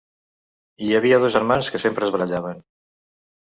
[0.85, 2.67] Hi havia dos germans que sempre es barallaven.